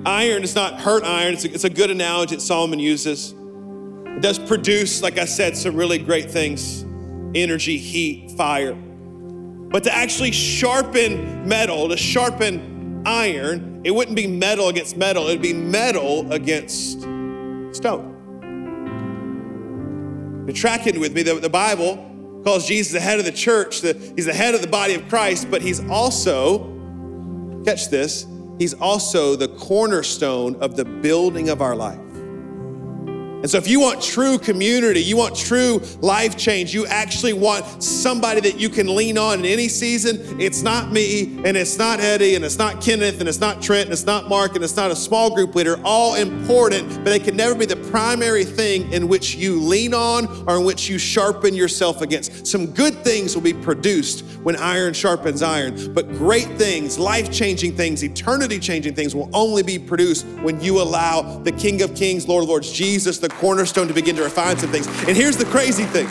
[0.05, 3.33] Iron is not hurt iron, it's a, it's a good analogy that Solomon uses.
[4.20, 6.85] Does produce, like I said, some really great things
[7.35, 8.74] energy, heat, fire.
[8.74, 15.33] But to actually sharpen metal, to sharpen iron, it wouldn't be metal against metal, it
[15.33, 17.00] would be metal against
[17.72, 18.14] stone.
[20.46, 23.92] You're tracking with me, the, the Bible calls Jesus the head of the church, the,
[24.14, 26.72] he's the head of the body of Christ, but he's also,
[27.64, 28.26] catch this,
[28.59, 31.98] he's also the cornerstone of the building of our life.
[33.46, 37.80] And so, if you want true community, you want true life change, you actually want
[37.80, 42.00] somebody that you can lean on in any season, it's not me, and it's not
[42.00, 44.74] Eddie, and it's not Kenneth, and it's not Trent, and it's not Mark, and it's
[44.74, 48.92] not a small group leader, all important, but they can never be the primary thing
[48.92, 52.48] in which you lean on or in which you sharpen yourself against.
[52.48, 57.76] Some good things will be produced when iron sharpens iron, but great things, life changing
[57.76, 62.26] things, eternity changing things will only be produced when you allow the King of Kings,
[62.26, 64.87] Lord of Lords, Jesus, the cornerstone to begin to refine some things.
[65.07, 66.09] And here's the crazy thing.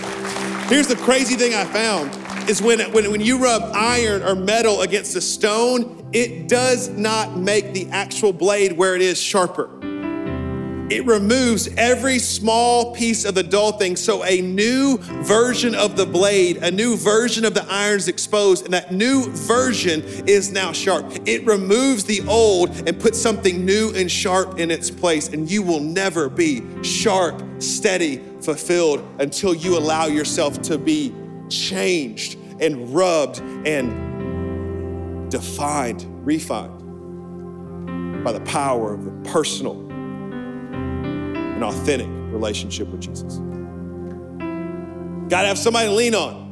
[0.70, 4.82] Here's the crazy thing I found is when, when, when you rub iron or metal
[4.82, 9.70] against a stone, it does not make the actual blade where it is sharper.
[10.88, 13.96] It removes every small piece of the dull thing.
[13.96, 18.66] So a new version of the blade, a new version of the iron is exposed,
[18.66, 21.12] and that new version is now sharp.
[21.26, 25.30] It removes the old and puts something new and sharp in its place.
[25.30, 31.12] And you will never be sharp, steady, fulfilled until you allow yourself to be
[31.50, 36.84] changed and rubbed and defined, refined
[38.24, 39.95] by the power of the personal
[41.56, 43.38] an authentic relationship with Jesus.
[45.30, 46.46] Got to have somebody to lean on.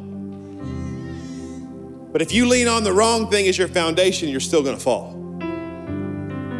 [2.11, 4.81] But if you lean on the wrong thing as your foundation, you're still going to
[4.81, 5.19] fall.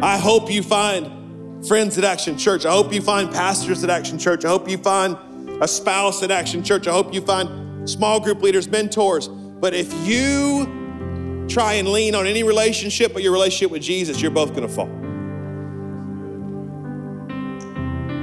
[0.02, 2.66] I hope you find friends at Action Church.
[2.66, 4.44] I hope you find pastors at Action Church.
[4.44, 5.16] I hope you find
[5.62, 6.86] a spouse at Action Church.
[6.86, 9.28] I hope you find small group leaders, mentors.
[9.28, 14.30] But if you try and lean on any relationship but your relationship with Jesus, you're
[14.30, 15.03] both going to fall.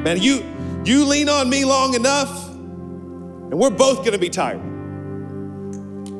[0.03, 0.43] Man, you
[0.83, 4.71] you lean on me long enough, and we're both gonna be tired.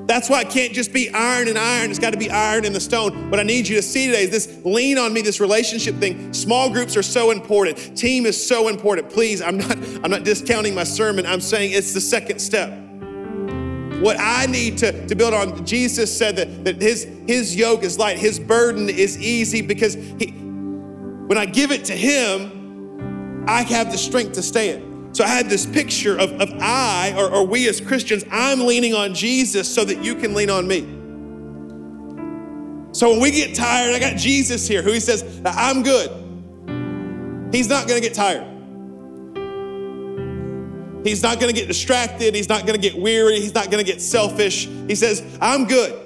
[0.08, 1.90] That's why it can't just be iron and iron.
[1.90, 3.30] It's got to be iron and the stone.
[3.32, 6.34] What I need you to see today is this lean on me, this relationship thing.
[6.34, 7.98] Small groups are so important.
[7.98, 9.10] Team is so important.
[9.10, 9.72] Please, I'm not,
[10.04, 11.26] I'm not discounting my sermon.
[11.26, 12.78] I'm saying it's the second step.
[14.02, 17.98] What I need to, to build on, Jesus said that, that his, his yoke is
[17.98, 20.32] light, his burden is easy because he,
[21.28, 22.61] when I give it to him,
[23.48, 25.16] I have the strength to stand.
[25.16, 28.94] So I had this picture of, of I, or, or we as Christians, I'm leaning
[28.94, 30.82] on Jesus so that you can lean on me.
[32.94, 36.10] So when we get tired, I got Jesus here who he says, I'm good.
[37.54, 38.48] He's not gonna get tired.
[41.04, 42.36] He's not gonna get distracted.
[42.36, 43.40] He's not gonna get weary.
[43.40, 44.68] He's not gonna get selfish.
[44.88, 46.01] He says, I'm good.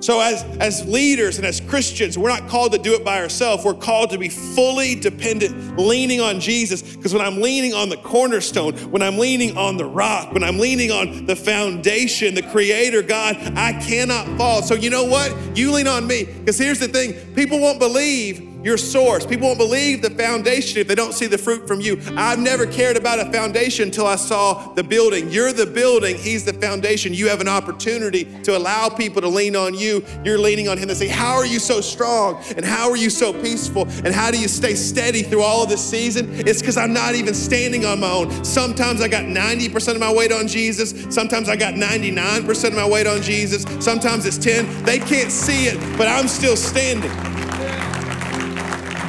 [0.00, 3.64] So, as, as leaders and as Christians, we're not called to do it by ourselves.
[3.64, 6.82] We're called to be fully dependent, leaning on Jesus.
[6.82, 10.58] Because when I'm leaning on the cornerstone, when I'm leaning on the rock, when I'm
[10.58, 14.62] leaning on the foundation, the Creator God, I cannot fall.
[14.62, 15.34] So, you know what?
[15.56, 16.24] You lean on me.
[16.24, 19.24] Because here's the thing people won't believe your source.
[19.24, 22.00] People won't believe the foundation if they don't see the fruit from you.
[22.16, 25.30] I've never cared about a foundation until I saw the building.
[25.30, 27.14] You're the building, He's the foundation.
[27.14, 30.04] You have an opportunity to allow people to lean on you.
[30.24, 30.88] You're leaning on Him.
[30.88, 32.42] They say, How are you so strong?
[32.56, 33.82] And how are you so peaceful?
[34.04, 36.28] And how do you stay steady through all of this season?
[36.46, 38.44] It's because I'm not even standing on my own.
[38.44, 40.94] Sometimes I got 90% of my weight on Jesus.
[41.14, 43.64] Sometimes I got 99% of my weight on Jesus.
[43.84, 44.84] Sometimes it's 10.
[44.84, 47.47] They can't see it, but I'm still standing.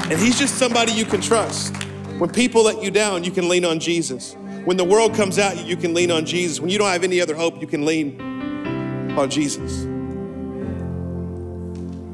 [0.09, 1.75] And He's just somebody you can trust.
[2.17, 4.33] When people let you down, you can lean on Jesus.
[4.65, 6.59] When the world comes at you, you can lean on Jesus.
[6.59, 8.19] When you don't have any other hope, you can lean
[9.15, 9.85] on Jesus.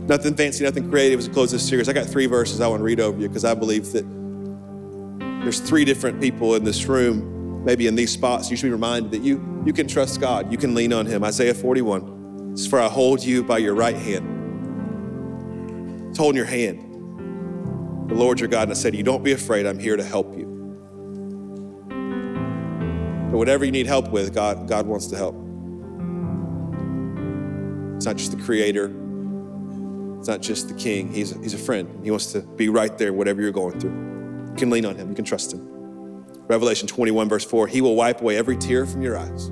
[0.10, 1.88] Nothing fancy, nothing creative as we close this series.
[1.88, 4.06] I got three verses I want to read over you because I believe that
[5.42, 8.52] there's three different people in this room, maybe in these spots.
[8.52, 11.24] You should be reminded that you, you can trust God, you can lean on Him.
[11.24, 14.26] Isaiah 41 it's for I hold you by your right hand.
[16.10, 16.85] It's holding your hand
[18.16, 20.38] the Lord your God, and I said, You don't be afraid, I'm here to help
[20.38, 20.46] you.
[23.30, 25.36] But whatever you need help with, God, God wants to help.
[27.98, 28.86] It's not just the creator,
[30.18, 31.12] it's not just the king.
[31.12, 32.04] He's, he's a friend.
[32.04, 33.92] He wants to be right there, whatever you're going through.
[34.52, 35.68] You can lean on him, you can trust him.
[36.48, 39.52] Revelation 21, verse 4 He will wipe away every tear from your eyes.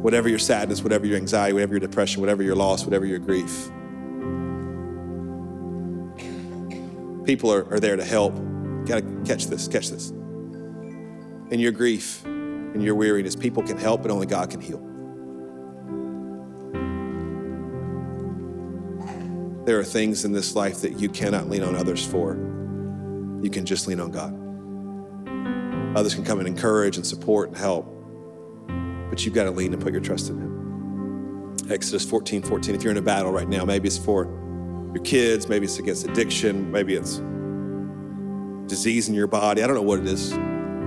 [0.00, 3.70] Whatever your sadness, whatever your anxiety, whatever your depression, whatever your loss, whatever your grief.
[7.28, 8.34] People are, are there to help.
[8.86, 10.08] Gotta catch this, catch this.
[11.50, 14.78] In your grief, in your weariness, people can help, but only God can heal.
[19.66, 22.32] There are things in this life that you cannot lean on others for.
[23.42, 24.32] You can just lean on God.
[25.98, 27.84] Others can come and encourage and support and help,
[29.10, 31.56] but you've got to lean and put your trust in Him.
[31.70, 32.74] Exodus 14 14.
[32.74, 34.47] If you're in a battle right now, maybe it's for
[34.94, 37.20] your kids, maybe it's against addiction, maybe it's
[38.68, 39.62] disease in your body.
[39.62, 40.30] I don't know what it is.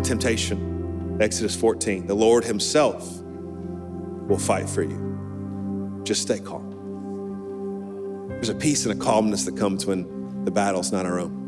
[0.08, 1.18] Temptation.
[1.20, 2.08] Exodus 14.
[2.08, 6.02] The Lord Himself will fight for you.
[6.04, 6.70] Just stay calm.
[8.30, 11.40] There's a peace and a calmness that comes when the battle's not our own.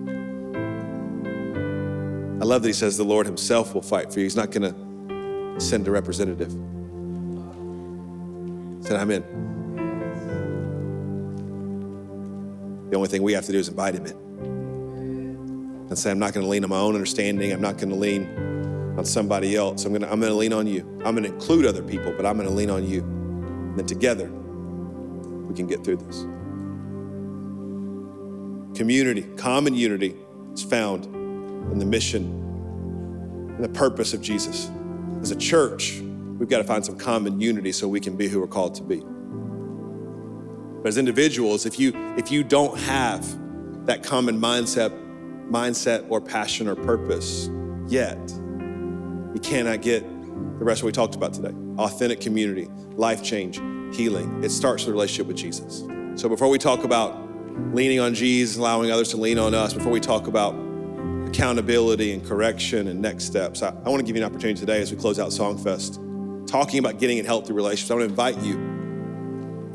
[2.42, 4.26] I love that He says the Lord Himself will fight for you.
[4.26, 6.52] He's not going to send a representative.
[8.86, 9.53] Said, I'm in.
[12.93, 14.13] The only thing we have to do is invite him in
[15.89, 17.51] and say, I'm not going to lean on my own understanding.
[17.51, 18.27] I'm not going to lean
[18.99, 19.84] on somebody else.
[19.84, 20.82] I'm going to, I'm going to lean on you.
[21.03, 22.99] I'm going to include other people, but I'm going to lean on you.
[23.01, 26.21] And then together, we can get through this.
[28.77, 30.15] Community, common unity
[30.53, 32.25] is found in the mission
[33.56, 34.69] and the purpose of Jesus.
[35.23, 35.99] As a church,
[36.38, 38.84] we've got to find some common unity so we can be who we're called to
[38.84, 39.03] be.
[40.84, 43.26] But as individuals, if you if you don't have
[43.86, 44.91] that common mindset,
[45.50, 47.50] mindset or passion or purpose
[47.88, 48.19] yet,
[49.34, 50.04] you cannot get
[50.60, 51.56] the rest of what we talked about today.
[51.78, 53.62] Authentic community, life change,
[53.96, 54.43] healing.
[54.43, 55.86] It starts with a relationship with Jesus.
[56.22, 57.17] So before we talk about
[57.74, 60.54] leaning on Jesus, allowing others to lean on us, before we talk about
[61.30, 64.82] accountability and correction and next steps, I, I want to give you an opportunity today
[64.82, 67.89] as we close out Songfest, talking about getting in healthy relationships.
[67.89, 68.74] I want to invite you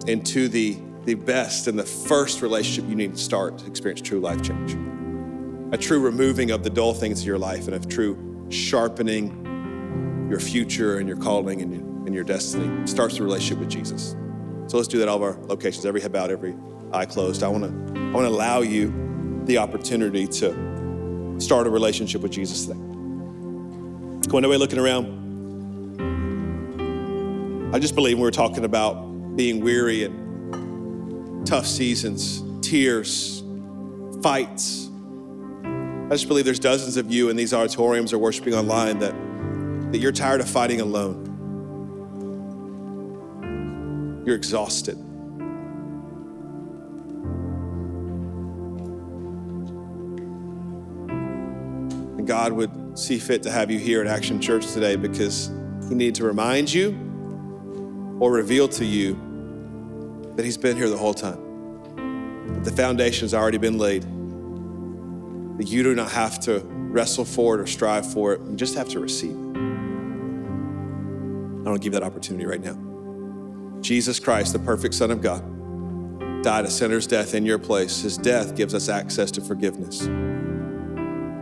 [0.07, 4.21] into the the best and the first relationship you need to start to experience true
[4.21, 4.77] life change.
[5.73, 10.39] A true removing of the dull things of your life and a true sharpening your
[10.39, 14.17] future and your calling and your, destiny starts the relationship with Jesus.
[14.67, 16.55] So let's do that all of our locations, every head bowed, every
[16.93, 17.43] eye closed.
[17.43, 22.33] I want to I want to allow you the opportunity to start a relationship with
[22.33, 22.79] Jesus today.
[24.29, 25.17] Going away looking around.
[27.75, 30.28] I just believe we were talking about being weary and
[31.49, 33.43] tough seasons, tears,
[34.23, 34.91] fights.
[35.65, 39.15] I just believe there's dozens of you in these auditoriums or worshiping online that,
[39.93, 41.25] that you're tired of fighting alone.
[44.27, 44.99] You're exhausted.
[52.19, 55.51] And God would see fit to have you here at Action Church today because
[55.89, 56.91] He needed to remind you
[58.21, 59.28] or reveal to you
[60.39, 62.55] that He's been here the whole time.
[62.55, 64.05] That the foundation has already been laid.
[65.59, 68.41] That you do not have to wrestle for it or strive for it.
[68.49, 69.35] You just have to receive.
[71.61, 72.79] I don't give that opportunity right now.
[73.81, 75.43] Jesus Christ, the perfect Son of God,
[76.45, 78.03] died a sinner's death in your place.
[78.03, 80.03] His death gives us access to forgiveness.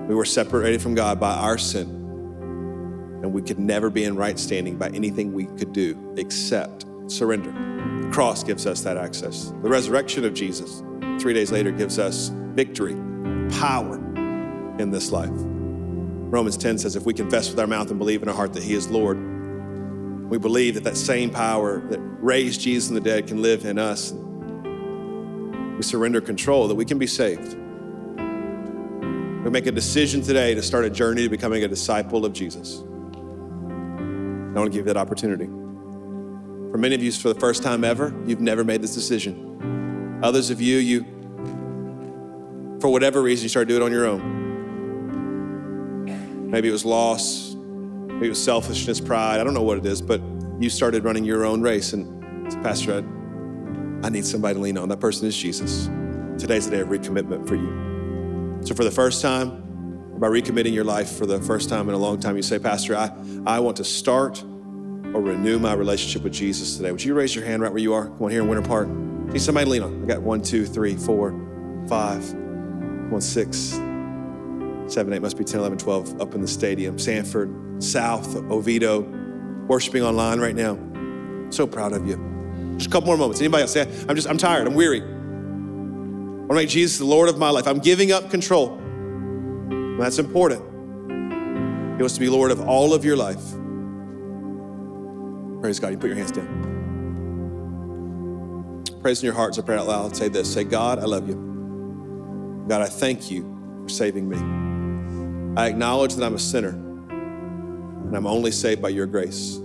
[0.09, 1.87] We were separated from God by our sin,
[3.23, 7.53] and we could never be in right standing by anything we could do except surrender.
[8.07, 9.53] The cross gives us that access.
[9.63, 10.83] The resurrection of Jesus,
[11.21, 12.95] three days later, gives us victory,
[13.59, 13.97] power
[14.79, 15.29] in this life.
[15.33, 18.63] Romans 10 says, if we confess with our mouth and believe in our heart that
[18.63, 19.19] He is Lord,
[20.31, 23.77] we believe that that same power that raised Jesus from the dead can live in
[23.77, 24.13] us.
[24.13, 27.55] We surrender control, that we can be saved.
[29.45, 32.79] We make a decision today to start a journey to becoming a disciple of Jesus.
[32.79, 35.49] I want to give you that opportunity.
[36.71, 40.21] For many of you, for the first time ever, you've never made this decision.
[40.23, 41.05] Others of you, you,
[42.81, 44.37] for whatever reason, you started doing it on your own.
[46.51, 49.41] Maybe it was loss, maybe it was selfishness, pride.
[49.41, 50.21] I don't know what it is, but
[50.59, 51.93] you started running your own race.
[51.93, 53.05] And said, Pastor Ed,
[54.05, 54.89] I need somebody to lean on.
[54.89, 55.87] That person is Jesus.
[56.39, 58.61] Today's the day of recommitment for you.
[58.65, 59.63] So for the first time,
[60.19, 62.97] by recommitting your life for the first time in a long time, you say, Pastor,
[62.97, 63.11] I,
[63.45, 64.43] I want to start
[65.17, 66.93] or renew my relationship with Jesus today.
[66.93, 68.05] Would you raise your hand right where you are?
[68.05, 68.87] Come on here in Winter Park.
[68.87, 70.05] Need somebody lean on.
[70.05, 71.31] I got one, two, three, four,
[71.89, 72.23] five,
[73.11, 73.81] one, six,
[74.89, 76.99] 7, 8, must be 10, 11, 12 up in the stadium.
[76.99, 79.01] Sanford, South, Oviedo,
[79.67, 80.79] worshiping online right now.
[81.51, 82.75] So proud of you.
[82.77, 83.41] Just a couple more moments.
[83.41, 85.01] Anybody else I'm just, I'm tired, I'm weary.
[85.01, 87.67] I want to make Jesus the Lord of my life.
[87.67, 88.79] I'm giving up control.
[89.99, 90.61] That's important.
[91.97, 93.43] He wants to be Lord of all of your life.
[95.67, 95.91] Praise God.
[95.91, 96.47] You put your hands down.
[99.03, 99.59] Praise in your hearts.
[99.59, 100.15] I pray out loud.
[100.15, 100.55] Say this.
[100.55, 101.35] Say, God, I love you.
[102.69, 103.43] God, I thank you
[103.83, 104.37] for saving me.
[105.61, 109.59] I acknowledge that I'm a sinner and I'm only saved by your grace.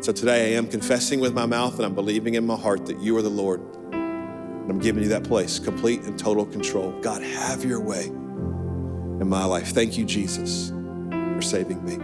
[0.00, 2.98] So today I am confessing with my mouth and I'm believing in my heart that
[2.98, 3.60] you are the Lord.
[3.92, 6.90] And I'm giving you that place, complete and total control.
[7.02, 9.68] God, have your way in my life.
[9.68, 11.98] Thank you, Jesus, for saving me.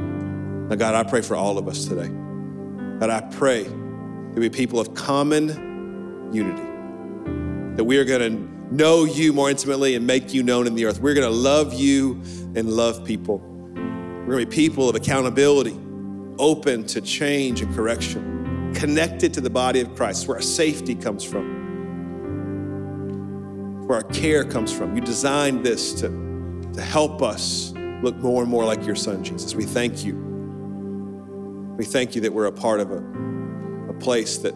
[0.69, 2.20] Now, God, I pray for all of us today.
[3.01, 5.49] God, I pray that we be people of common
[6.35, 6.61] unity,
[7.77, 10.85] that we are going to know you more intimately and make you known in the
[10.85, 11.01] earth.
[11.01, 12.21] We're going to love you
[12.55, 13.39] and love people.
[13.39, 15.81] We're going to be people of accountability,
[16.39, 21.25] open to change and correction, connected to the body of Christ, where our safety comes
[21.25, 21.57] from,
[23.87, 24.95] where our care comes from.
[24.95, 26.09] You designed this to,
[26.75, 27.73] to help us
[28.03, 29.55] look more and more like your son, Jesus.
[29.55, 30.30] We thank you.
[31.81, 32.99] We thank you that we're a part of a,
[33.89, 34.55] a place that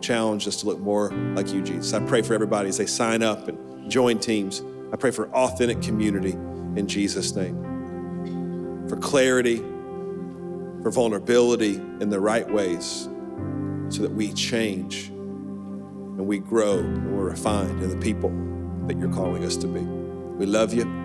[0.00, 1.92] challenge us to look more like you, Jesus.
[1.92, 4.60] I pray for everybody as they sign up and join teams.
[4.92, 9.58] I pray for authentic community in Jesus' name, for clarity,
[10.82, 13.08] for vulnerability in the right ways,
[13.88, 18.30] so that we change and we grow and we're refined in the people
[18.88, 19.78] that you're calling us to be.
[19.78, 21.03] We love you.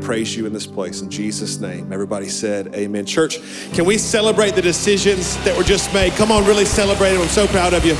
[0.00, 1.02] Praise you in this place.
[1.02, 1.92] In Jesus' name.
[1.92, 3.04] Everybody said, Amen.
[3.04, 3.38] Church,
[3.72, 6.12] can we celebrate the decisions that were just made?
[6.14, 7.22] Come on, really celebrate them.
[7.22, 7.96] I'm so proud of you.